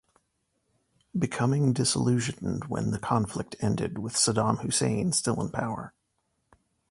Becoming 1.15 1.73
disillusioned 1.73 2.65
when 2.65 2.89
the 2.89 2.97
conflict 2.97 3.55
ended 3.59 3.99
with 3.99 4.15
Saddam 4.15 4.61
Hussein 4.63 5.11
still 5.13 5.39
in 5.39 5.49
power. 5.51 5.93